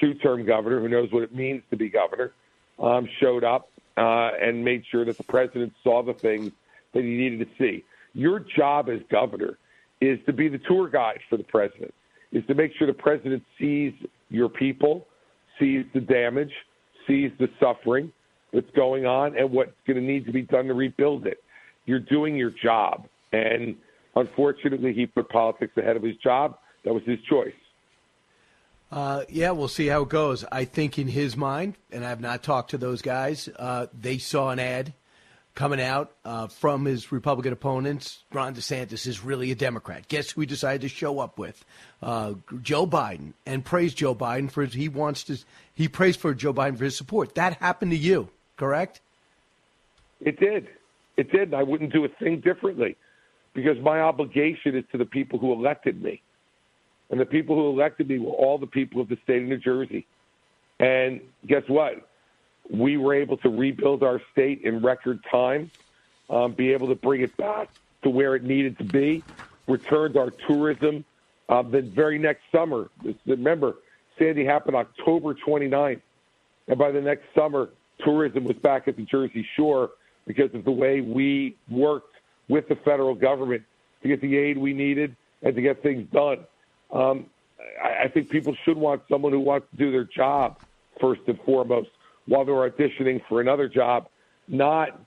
two-term 0.00 0.44
governor 0.44 0.80
who 0.80 0.88
knows 0.88 1.10
what 1.10 1.22
it 1.22 1.34
means 1.34 1.62
to 1.70 1.76
be 1.76 1.88
governor, 1.88 2.32
um, 2.78 3.08
showed 3.20 3.44
up 3.44 3.70
uh, 3.96 4.30
and 4.40 4.64
made 4.64 4.84
sure 4.90 5.04
that 5.04 5.16
the 5.16 5.24
president 5.24 5.72
saw 5.82 6.02
the 6.02 6.14
things 6.14 6.52
that 6.92 7.02
he 7.02 7.10
needed 7.10 7.40
to 7.40 7.46
see. 7.58 7.84
Your 8.14 8.40
job 8.40 8.88
as 8.88 9.00
governor 9.10 9.58
is 10.00 10.18
to 10.26 10.32
be 10.32 10.48
the 10.48 10.58
tour 10.58 10.88
guide 10.88 11.20
for 11.28 11.36
the 11.36 11.44
president, 11.44 11.92
is 12.32 12.44
to 12.46 12.54
make 12.54 12.72
sure 12.76 12.86
the 12.86 12.92
president 12.92 13.42
sees 13.58 13.92
your 14.28 14.48
people, 14.48 15.06
sees 15.58 15.84
the 15.94 16.00
damage, 16.00 16.52
sees 17.06 17.30
the 17.38 17.48
suffering 17.58 18.12
that's 18.52 18.70
going 18.76 19.06
on, 19.06 19.36
and 19.36 19.50
what's 19.50 19.72
going 19.86 19.96
to 19.96 20.02
need 20.02 20.26
to 20.26 20.32
be 20.32 20.42
done 20.42 20.66
to 20.66 20.74
rebuild 20.74 21.26
it. 21.26 21.42
You're 21.86 22.00
doing 22.00 22.36
your 22.36 22.50
job. 22.50 23.08
And 23.32 23.76
unfortunately, 24.16 24.92
he 24.94 25.06
put 25.06 25.28
politics 25.28 25.76
ahead 25.76 25.96
of 25.96 26.02
his 26.02 26.16
job. 26.16 26.58
That 26.84 26.94
was 26.94 27.04
his 27.04 27.18
choice. 27.28 27.54
Uh, 28.90 29.24
yeah, 29.28 29.50
we'll 29.50 29.68
see 29.68 29.88
how 29.88 30.02
it 30.02 30.08
goes. 30.08 30.44
I 30.50 30.64
think 30.64 30.98
in 30.98 31.08
his 31.08 31.36
mind, 31.36 31.74
and 31.92 32.04
I've 32.04 32.20
not 32.20 32.42
talked 32.42 32.70
to 32.70 32.78
those 32.78 33.02
guys, 33.02 33.48
uh, 33.58 33.86
they 33.92 34.18
saw 34.18 34.50
an 34.50 34.58
ad 34.58 34.94
coming 35.54 35.80
out 35.80 36.12
uh, 36.24 36.46
from 36.46 36.84
his 36.84 37.10
Republican 37.10 37.52
opponents. 37.52 38.22
Ron 38.32 38.54
DeSantis 38.54 39.06
is 39.06 39.24
really 39.24 39.50
a 39.50 39.54
Democrat. 39.54 40.06
Guess 40.06 40.30
who 40.30 40.42
he 40.42 40.46
decided 40.46 40.82
to 40.82 40.88
show 40.88 41.18
up 41.18 41.38
with? 41.38 41.64
Uh, 42.00 42.34
Joe 42.62 42.86
Biden, 42.86 43.32
and 43.44 43.64
praise 43.64 43.92
Joe 43.92 44.14
Biden 44.14 44.50
for 44.50 44.64
his, 44.64 44.74
he 44.74 44.88
wants 44.88 45.24
to. 45.24 45.38
He 45.74 45.88
praised 45.88 46.20
for 46.20 46.32
Joe 46.34 46.54
Biden 46.54 46.78
for 46.78 46.84
his 46.84 46.96
support. 46.96 47.34
That 47.34 47.54
happened 47.54 47.90
to 47.90 47.96
you, 47.96 48.28
correct? 48.56 49.00
It 50.20 50.38
did. 50.38 50.68
It 51.16 51.32
did. 51.32 51.54
I 51.54 51.62
wouldn't 51.64 51.92
do 51.92 52.04
a 52.04 52.08
thing 52.08 52.40
differently 52.40 52.96
because 53.56 53.78
my 53.80 54.00
obligation 54.00 54.76
is 54.76 54.84
to 54.92 54.98
the 54.98 55.06
people 55.06 55.38
who 55.38 55.52
elected 55.52 56.00
me. 56.00 56.20
And 57.10 57.18
the 57.18 57.24
people 57.24 57.56
who 57.56 57.68
elected 57.70 58.08
me 58.08 58.18
were 58.18 58.32
all 58.32 58.58
the 58.58 58.66
people 58.66 59.00
of 59.00 59.08
the 59.08 59.16
state 59.24 59.42
of 59.42 59.48
New 59.48 59.56
Jersey. 59.56 60.06
And 60.78 61.22
guess 61.46 61.62
what? 61.66 62.08
We 62.68 62.98
were 62.98 63.14
able 63.14 63.38
to 63.38 63.48
rebuild 63.48 64.02
our 64.02 64.20
state 64.32 64.62
in 64.62 64.82
record 64.82 65.24
time, 65.30 65.70
um, 66.28 66.52
be 66.52 66.72
able 66.74 66.88
to 66.88 66.94
bring 66.94 67.22
it 67.22 67.34
back 67.38 67.70
to 68.02 68.10
where 68.10 68.36
it 68.36 68.44
needed 68.44 68.76
to 68.78 68.84
be, 68.84 69.24
returned 69.66 70.18
our 70.18 70.30
tourism. 70.46 71.04
Uh, 71.48 71.62
the 71.62 71.80
very 71.80 72.18
next 72.18 72.42
summer, 72.52 72.90
remember, 73.24 73.76
Sandy 74.18 74.44
happened 74.44 74.76
October 74.76 75.32
29th. 75.34 76.02
And 76.68 76.78
by 76.78 76.90
the 76.90 77.00
next 77.00 77.24
summer, 77.34 77.70
tourism 78.04 78.44
was 78.44 78.56
back 78.56 78.86
at 78.86 78.96
the 78.96 79.04
Jersey 79.04 79.46
Shore 79.56 79.92
because 80.26 80.52
of 80.54 80.64
the 80.64 80.72
way 80.72 81.00
we 81.00 81.56
worked 81.70 82.15
with 82.48 82.68
the 82.68 82.76
federal 82.76 83.14
government 83.14 83.62
to 84.02 84.08
get 84.08 84.20
the 84.20 84.36
aid 84.36 84.58
we 84.58 84.72
needed 84.72 85.16
and 85.42 85.54
to 85.54 85.62
get 85.62 85.82
things 85.82 86.08
done. 86.12 86.38
Um, 86.92 87.26
I, 87.82 88.04
I 88.04 88.08
think 88.08 88.30
people 88.30 88.56
should 88.64 88.76
want 88.76 89.02
someone 89.10 89.32
who 89.32 89.40
wants 89.40 89.66
to 89.70 89.76
do 89.76 89.90
their 89.90 90.04
job 90.04 90.60
first 91.00 91.22
and 91.26 91.38
foremost 91.44 91.88
while 92.26 92.44
they're 92.44 92.70
auditioning 92.70 93.20
for 93.28 93.40
another 93.40 93.68
job, 93.68 94.08
not 94.48 95.00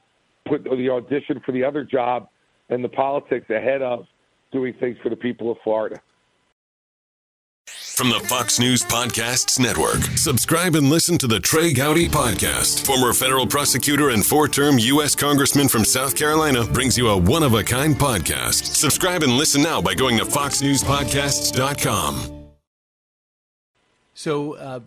put 0.47 0.63
the 0.63 0.89
audition 0.89 1.41
for 1.45 1.51
the 1.51 1.63
other 1.63 1.83
job 1.83 2.29
and 2.69 2.83
the 2.83 2.89
politics 2.89 3.49
ahead 3.49 3.81
of 3.81 4.05
doing 4.51 4.73
things 4.73 4.97
for 5.03 5.09
the 5.09 5.15
people 5.15 5.51
of 5.51 5.57
Florida. 5.63 6.01
From 7.99 8.09
the 8.09 8.19
Fox 8.21 8.59
News 8.59 8.81
Podcasts 8.81 9.59
Network, 9.59 10.01
subscribe 10.17 10.75
and 10.75 10.89
listen 10.89 11.17
to 11.17 11.27
the 11.27 11.41
Trey 11.41 11.73
Gowdy 11.73 12.07
Podcast. 12.07 12.85
Former 12.85 13.11
federal 13.11 13.45
prosecutor 13.45 14.11
and 14.11 14.25
four 14.25 14.47
term 14.47 14.79
U.S. 14.79 15.15
Congressman 15.15 15.67
from 15.67 15.83
South 15.83 16.15
Carolina 16.15 16.63
brings 16.63 16.97
you 16.97 17.09
a 17.09 17.17
one 17.17 17.43
of 17.43 17.55
a 17.55 17.61
kind 17.61 17.95
podcast. 17.95 18.77
Subscribe 18.77 19.21
and 19.21 19.33
listen 19.33 19.61
now 19.61 19.81
by 19.81 19.95
going 19.95 20.17
to 20.17 20.23
FoxNewsPodcasts.com. 20.23 22.45
So, 24.13 24.53
uh, 24.53 24.79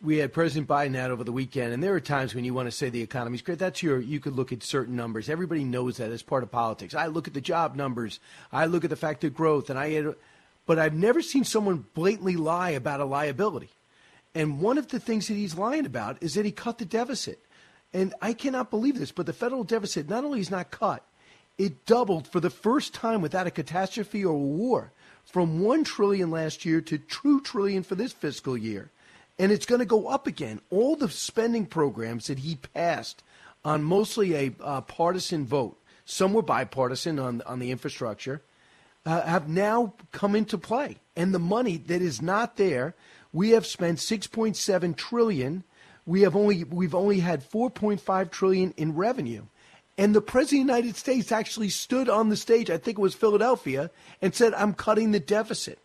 we 0.00 0.18
had 0.18 0.32
President 0.32 0.68
Biden 0.68 0.96
out 0.96 1.10
over 1.10 1.24
the 1.24 1.32
weekend, 1.32 1.72
and 1.72 1.82
there 1.82 1.94
are 1.94 2.00
times 2.00 2.32
when 2.32 2.44
you 2.44 2.54
want 2.54 2.68
to 2.68 2.72
say 2.72 2.90
the 2.90 3.02
economy's 3.02 3.42
great. 3.42 3.58
That's 3.58 3.82
your, 3.82 3.98
you 3.98 4.20
could 4.20 4.36
look 4.36 4.52
at 4.52 4.62
certain 4.62 4.94
numbers. 4.94 5.28
Everybody 5.28 5.64
knows 5.64 5.96
that 5.96 6.12
as 6.12 6.22
part 6.22 6.44
of 6.44 6.52
politics. 6.52 6.94
I 6.94 7.06
look 7.06 7.26
at 7.26 7.34
the 7.34 7.40
job 7.40 7.74
numbers, 7.74 8.20
I 8.52 8.66
look 8.66 8.84
at 8.84 8.90
the 8.90 8.94
fact 8.94 9.24
of 9.24 9.34
growth, 9.34 9.68
and 9.68 9.76
I 9.76 9.90
had 9.90 10.14
but 10.66 10.78
I've 10.78 10.94
never 10.94 11.22
seen 11.22 11.44
someone 11.44 11.86
blatantly 11.94 12.36
lie 12.36 12.70
about 12.70 13.00
a 13.00 13.04
liability. 13.04 13.70
And 14.34 14.60
one 14.60 14.76
of 14.76 14.88
the 14.88 15.00
things 15.00 15.28
that 15.28 15.34
he's 15.34 15.56
lying 15.56 15.86
about 15.86 16.22
is 16.22 16.34
that 16.34 16.44
he 16.44 16.52
cut 16.52 16.78
the 16.78 16.84
deficit. 16.84 17.40
And 17.94 18.12
I 18.20 18.34
cannot 18.34 18.70
believe 18.70 18.98
this, 18.98 19.12
but 19.12 19.24
the 19.24 19.32
federal 19.32 19.64
deficit 19.64 20.10
not 20.10 20.24
only 20.24 20.40
is 20.40 20.50
not 20.50 20.70
cut, 20.70 21.02
it 21.56 21.86
doubled 21.86 22.28
for 22.28 22.40
the 22.40 22.50
first 22.50 22.92
time 22.92 23.22
without 23.22 23.46
a 23.46 23.50
catastrophe 23.50 24.24
or 24.24 24.34
a 24.34 24.38
war 24.38 24.92
from 25.24 25.60
1 25.60 25.84
trillion 25.84 26.30
last 26.30 26.64
year 26.64 26.80
to 26.82 26.98
2 26.98 27.40
trillion 27.40 27.82
for 27.82 27.94
this 27.94 28.12
fiscal 28.12 28.58
year. 28.58 28.90
And 29.38 29.52
it's 29.52 29.66
going 29.66 29.78
to 29.78 29.86
go 29.86 30.08
up 30.08 30.26
again. 30.26 30.60
All 30.70 30.96
the 30.96 31.08
spending 31.08 31.66
programs 31.66 32.26
that 32.26 32.40
he 32.40 32.56
passed 32.56 33.22
on 33.64 33.82
mostly 33.82 34.34
a 34.34 34.54
uh, 34.60 34.80
partisan 34.82 35.46
vote, 35.46 35.80
some 36.04 36.32
were 36.32 36.42
bipartisan 36.42 37.18
on 37.18 37.42
on 37.46 37.58
the 37.58 37.70
infrastructure, 37.70 38.42
uh, 39.06 39.22
have 39.22 39.48
now 39.48 39.94
come 40.12 40.34
into 40.34 40.58
play. 40.58 40.96
And 41.14 41.32
the 41.32 41.38
money 41.38 41.78
that 41.78 42.02
is 42.02 42.20
not 42.20 42.56
there, 42.56 42.94
we 43.32 43.50
have 43.50 43.64
spent 43.64 43.98
6.7 43.98 44.96
trillion. 44.96 45.64
We 46.04 46.22
have 46.22 46.36
only 46.36 46.64
we've 46.64 46.94
only 46.94 47.20
had 47.20 47.48
4.5 47.48 48.30
trillion 48.30 48.74
in 48.76 48.94
revenue. 48.94 49.44
And 49.96 50.14
the 50.14 50.20
president 50.20 50.62
of 50.62 50.66
the 50.66 50.74
United 50.74 50.96
States 50.96 51.32
actually 51.32 51.70
stood 51.70 52.10
on 52.10 52.28
the 52.28 52.36
stage, 52.36 52.68
I 52.68 52.76
think 52.76 52.98
it 52.98 53.00
was 53.00 53.14
Philadelphia, 53.14 53.90
and 54.20 54.34
said, 54.34 54.52
I'm 54.52 54.74
cutting 54.74 55.12
the 55.12 55.20
deficit. 55.20 55.78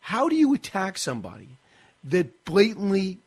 How 0.00 0.28
do 0.28 0.34
you 0.34 0.52
attack 0.52 0.98
somebody 0.98 1.58
that 2.02 2.44
blatantly 2.44 3.20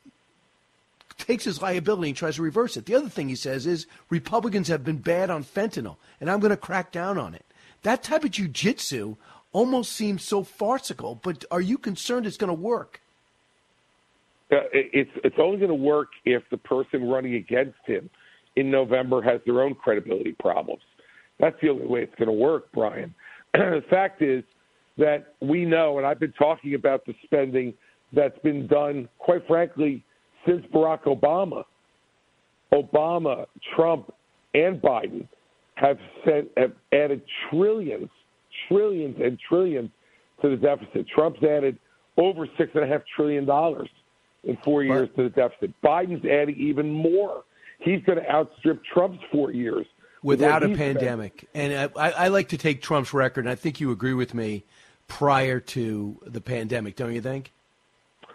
takes 1.17 1.45
his 1.45 1.61
liability 1.61 2.09
and 2.09 2.17
tries 2.17 2.35
to 2.35 2.41
reverse 2.41 2.75
it? 2.75 2.85
The 2.85 2.95
other 2.95 3.07
thing 3.07 3.29
he 3.29 3.35
says 3.35 3.65
is 3.65 3.87
Republicans 4.09 4.67
have 4.67 4.83
been 4.83 4.97
bad 4.97 5.29
on 5.29 5.45
fentanyl, 5.45 5.95
and 6.19 6.29
I'm 6.29 6.41
going 6.41 6.49
to 6.49 6.57
crack 6.57 6.91
down 6.91 7.17
on 7.17 7.33
it. 7.33 7.45
That 7.83 8.03
type 8.03 8.25
of 8.25 8.31
jujitsu 8.31 9.15
almost 9.55 9.93
seems 9.93 10.21
so 10.21 10.43
farcical. 10.43 11.15
But 11.23 11.45
are 11.49 11.61
you 11.61 11.77
concerned 11.77 12.27
it's 12.27 12.35
going 12.35 12.49
to 12.49 12.61
work? 12.61 12.99
Uh, 14.51 14.57
it's 14.73 15.09
it's 15.23 15.37
only 15.39 15.57
going 15.57 15.69
to 15.69 15.75
work 15.75 16.09
if 16.25 16.43
the 16.51 16.57
person 16.57 17.07
running 17.07 17.35
against 17.35 17.79
him 17.85 18.09
in 18.57 18.69
November 18.69 19.21
has 19.21 19.39
their 19.45 19.61
own 19.61 19.73
credibility 19.73 20.33
problems. 20.33 20.83
That's 21.39 21.55
the 21.61 21.69
only 21.69 21.87
way 21.87 22.01
it's 22.01 22.15
going 22.15 22.27
to 22.27 22.33
work, 22.33 22.67
Brian. 22.73 23.15
the 23.53 23.83
fact 23.89 24.21
is 24.21 24.43
that 24.97 25.33
we 25.41 25.65
know, 25.65 25.97
and 25.97 26.05
I've 26.05 26.19
been 26.19 26.33
talking 26.33 26.75
about 26.75 27.05
the 27.05 27.13
spending 27.23 27.73
that's 28.13 28.37
been 28.39 28.67
done, 28.67 29.09
quite 29.17 29.47
frankly, 29.47 30.03
since 30.45 30.65
Barack 30.67 31.03
Obama. 31.03 31.63
Obama, 32.71 33.45
Trump, 33.75 34.13
and 34.53 34.81
Biden 34.81 35.27
have 35.75 35.97
sent 36.25 36.49
have 36.57 36.73
added 36.93 37.21
trillions 37.49 38.09
trillions 38.67 39.17
and 39.21 39.39
trillions 39.47 39.89
to 40.41 40.49
the 40.49 40.57
deficit. 40.57 41.07
Trump's 41.07 41.43
added 41.43 41.77
over 42.17 42.47
six 42.57 42.71
and 42.75 42.83
a 42.83 42.87
half 42.87 43.01
trillion 43.15 43.45
dollars 43.45 43.89
in 44.43 44.57
four 44.63 44.83
years 44.83 45.09
to 45.15 45.23
the 45.23 45.29
deficit. 45.29 45.73
Biden's 45.83 46.25
adding 46.25 46.55
even 46.57 46.91
more. 46.91 47.43
He's 47.79 48.01
going 48.03 48.19
to 48.19 48.29
outstrip 48.29 48.81
Trump's 48.93 49.23
four 49.31 49.51
years 49.51 49.85
without 50.23 50.63
a 50.63 50.69
pandemic. 50.69 51.45
Spent. 51.49 51.73
And 51.73 51.91
uh, 51.95 51.99
I, 51.99 52.11
I 52.11 52.27
like 52.29 52.49
to 52.49 52.57
take 52.57 52.81
Trump's 52.81 53.13
record, 53.13 53.45
and 53.45 53.51
I 53.51 53.55
think 53.55 53.79
you 53.79 53.91
agree 53.91 54.13
with 54.13 54.33
me. 54.33 54.63
Prior 55.07 55.59
to 55.59 56.17
the 56.25 56.41
pandemic, 56.41 56.95
don't 56.95 57.13
you 57.13 57.21
think? 57.21 57.51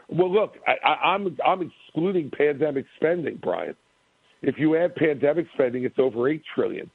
Well, 0.08 0.32
look, 0.32 0.54
I, 0.68 0.88
I'm 0.88 1.37
I'm 1.44 1.68
excluding 1.68 2.30
pandemic 2.30 2.87
spending, 2.94 3.40
Brian. 3.42 3.75
If 4.40 4.56
you 4.56 4.76
add 4.76 4.94
pandemic 4.94 5.46
spending, 5.54 5.82
it's 5.84 5.99
over 5.99 6.28
eight 6.28 6.42
trillion. 6.54 6.88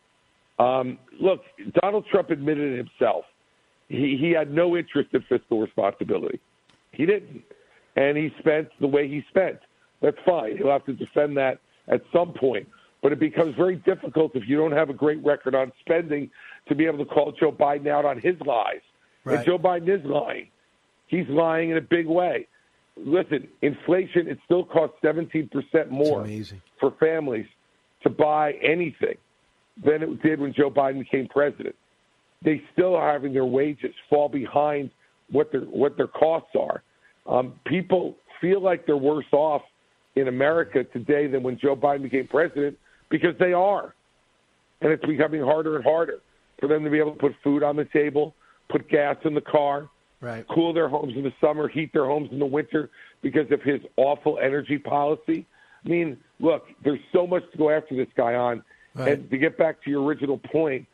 Um, 0.58 0.98
look, 1.20 1.42
Donald 1.82 2.06
Trump 2.12 2.30
admitted 2.30 2.74
it 2.74 2.78
himself. 2.78 3.26
He, 3.90 4.18
he 4.20 4.32
had 4.32 4.52
no 4.52 4.78
interest 4.78 5.10
in 5.14 5.22
fiscal 5.28 5.60
responsibility. 5.60 6.40
He 6.92 7.06
didn't. 7.06 7.44
And 7.96 8.18
he 8.18 8.32
spent 8.40 8.70
the 8.80 8.88
way 8.88 9.08
he 9.08 9.24
spent. 9.30 9.60
That's 10.02 10.18
fine. 10.26 10.58
He'll 10.58 10.72
have 10.72 10.86
to 10.86 10.94
defend 10.94 11.38
that 11.38 11.60
at 11.88 12.02
some 12.14 12.34
point. 12.34 12.68
But 13.02 13.12
it 13.12 13.20
becomes 13.20 13.56
very 13.56 13.76
difficult 13.76 14.32
if 14.36 14.44
you 14.48 14.58
don't 14.58 14.72
have 14.72 14.90
a 14.90 14.94
great 14.94 15.24
record 15.24 15.56
on 15.56 15.72
spending 15.80 16.30
to 16.68 16.76
be 16.76 16.86
able 16.86 16.98
to 17.00 17.06
call 17.06 17.32
Joe 17.40 17.52
Biden 17.52 17.88
out 17.88 18.06
on 18.06 18.20
his 18.20 18.36
lies. 18.46 18.82
Right. 19.24 19.38
And 19.38 19.46
Joe 19.46 19.58
Biden 19.58 19.90
is 19.90 20.04
lying. 20.06 20.48
He's 21.08 21.28
lying 21.30 21.70
in 21.70 21.78
a 21.78 21.82
big 21.82 22.08
way. 22.08 22.48
Listen, 22.98 23.48
inflation, 23.62 24.28
it 24.28 24.40
still 24.46 24.64
costs 24.64 24.96
17% 25.04 25.90
more 25.90 26.28
for 26.80 26.92
families 27.00 27.46
to 28.04 28.10
buy 28.10 28.54
anything 28.64 29.18
than 29.84 30.04
it 30.04 30.22
did 30.22 30.40
when 30.40 30.54
Joe 30.54 30.70
Biden 30.70 31.00
became 31.00 31.28
president. 31.28 31.76
They 32.44 32.62
still 32.74 32.96
are 32.96 33.12
having 33.12 33.34
their 33.34 33.46
wages 33.46 33.94
fall 34.10 34.30
behind 34.30 34.92
what 35.32 35.52
their 35.52 35.62
what 35.62 35.98
their 35.98 36.08
costs 36.08 36.56
are. 36.58 36.84
Um, 37.26 37.54
people 37.66 38.16
feel 38.40 38.62
like 38.62 38.86
they're 38.86 38.98
worse 38.98 39.26
off 39.32 39.64
in 40.16 40.28
America 40.28 40.84
today 40.84 41.28
than 41.28 41.44
when 41.44 41.58
Joe 41.60 41.76
Biden 41.76 42.04
became 42.04 42.28
president 42.28 42.78
because 43.10 43.36
they 43.40 43.54
are, 43.54 43.94
and 44.82 44.92
it's 44.92 45.06
becoming 45.06 45.42
harder 45.42 45.76
and 45.76 45.84
harder 45.84 46.20
for 46.60 46.68
them 46.68 46.84
to 46.84 46.90
be 46.90 47.00
able 47.00 47.14
to 47.14 47.20
put 47.20 47.34
food 47.44 47.64
on 47.64 47.76
the 47.76 47.86
table, 47.86 48.34
put 48.70 48.88
gas 48.90 49.18
in 49.26 49.34
the 49.34 49.42
car, 49.42 49.90
right. 50.22 50.46
cool 50.54 50.74
their 50.74 50.88
homes 50.88 51.14
in 51.16 51.24
the 51.24 51.34
summer, 51.42 51.68
heat 51.68 51.92
their 51.94 52.06
homes 52.06 52.30
in 52.32 52.40
the 52.40 52.46
winter 52.46 52.90
because 53.22 53.52
of 53.52 53.62
his 53.62 53.82
awful 53.98 54.40
energy 54.42 54.78
policy. 54.78 55.46
I 55.86 55.90
mean, 55.90 56.18
look, 56.40 56.66
there's 56.84 57.00
so 57.14 57.28
much 57.28 57.44
to 57.52 57.58
go 57.58 57.70
after 57.70 57.96
this 57.96 58.08
guy 58.16 58.36
on 58.36 58.64
Right. 58.96 59.14
And 59.14 59.30
to 59.30 59.38
get 59.38 59.58
back 59.58 59.84
to 59.84 59.90
your 59.90 60.04
original 60.04 60.38
point, 60.38 60.88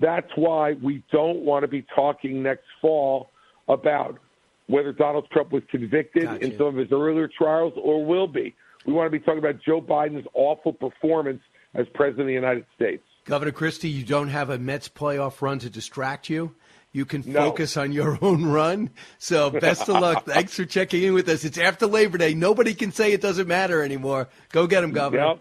that's 0.00 0.30
why 0.34 0.72
we 0.82 1.02
don't 1.12 1.40
want 1.40 1.62
to 1.62 1.68
be 1.68 1.84
talking 1.94 2.42
next 2.42 2.64
fall 2.82 3.30
about 3.68 4.18
whether 4.66 4.92
Donald 4.92 5.28
Trump 5.30 5.52
was 5.52 5.62
convicted 5.70 6.24
gotcha. 6.24 6.44
in 6.44 6.58
some 6.58 6.66
of 6.66 6.76
his 6.76 6.90
earlier 6.90 7.28
trials 7.28 7.74
or 7.76 8.04
will 8.04 8.26
be. 8.26 8.54
We 8.86 8.92
want 8.92 9.06
to 9.06 9.18
be 9.18 9.24
talking 9.24 9.38
about 9.38 9.62
Joe 9.64 9.80
Biden's 9.80 10.26
awful 10.34 10.72
performance 10.72 11.42
as 11.74 11.86
president 11.94 12.22
of 12.22 12.26
the 12.26 12.32
United 12.32 12.66
States. 12.74 13.02
Governor 13.24 13.52
Christie, 13.52 13.88
you 13.88 14.04
don't 14.04 14.28
have 14.28 14.50
a 14.50 14.58
Mets 14.58 14.88
playoff 14.88 15.40
run 15.40 15.58
to 15.60 15.70
distract 15.70 16.28
you. 16.28 16.54
You 16.92 17.04
can 17.04 17.22
focus 17.22 17.76
on 17.76 17.92
your 17.92 18.18
own 18.22 18.44
run. 18.44 18.90
So 19.18 19.50
best 19.50 19.88
of 19.88 20.00
luck. 20.00 20.26
Thanks 20.26 20.54
for 20.54 20.64
checking 20.64 21.02
in 21.02 21.14
with 21.14 21.28
us. 21.28 21.44
It's 21.44 21.58
after 21.58 21.86
Labor 21.86 22.18
Day. 22.18 22.34
Nobody 22.34 22.74
can 22.74 22.92
say 22.92 23.12
it 23.12 23.20
doesn't 23.20 23.48
matter 23.48 23.82
anymore. 23.82 24.28
Go 24.52 24.66
get 24.66 24.84
him, 24.84 24.92
Governor. 24.92 25.26
Yep. 25.26 25.40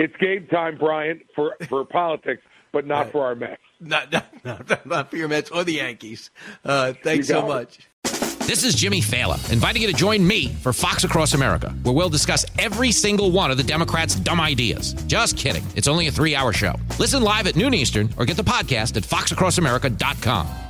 It's 0.00 0.16
game 0.16 0.46
time, 0.46 0.78
Brian, 0.78 1.20
for, 1.34 1.56
for 1.68 1.84
politics, 1.90 2.42
but 2.72 2.86
not 2.86 3.04
right. 3.04 3.12
for 3.12 3.26
our 3.26 3.34
Mets. 3.34 3.60
Not, 3.80 4.10
not, 4.10 4.44
not, 4.44 4.86
not, 4.86 5.10
for 5.10 5.16
your 5.16 5.28
Mets 5.28 5.50
or 5.50 5.62
the 5.62 5.74
Yankees. 5.74 6.30
Uh, 6.64 6.94
thanks 7.04 7.28
so 7.28 7.46
much. 7.46 7.80
This 8.02 8.64
is 8.64 8.74
Jimmy 8.74 9.02
Failla, 9.02 9.52
inviting 9.52 9.82
you 9.82 9.88
to 9.88 9.94
join 9.94 10.26
me 10.26 10.48
for 10.48 10.72
Fox 10.72 11.04
Across 11.04 11.34
America, 11.34 11.68
where 11.82 11.92
we'll 11.92 12.08
discuss 12.08 12.46
every 12.58 12.90
single 12.90 13.30
one 13.30 13.50
of 13.50 13.58
the 13.58 13.62
Democrats' 13.62 14.14
dumb 14.14 14.40
ideas. 14.40 14.94
Just 15.06 15.36
kidding. 15.36 15.64
It's 15.76 15.86
only 15.86 16.06
a 16.06 16.10
three 16.10 16.34
hour 16.34 16.54
show. 16.54 16.74
Listen 16.98 17.22
live 17.22 17.46
at 17.46 17.54
noon 17.54 17.74
Eastern 17.74 18.08
or 18.16 18.24
get 18.24 18.38
the 18.38 18.42
podcast 18.42 18.96
at 18.96 19.02
foxacrossamerica.com. 19.02 20.69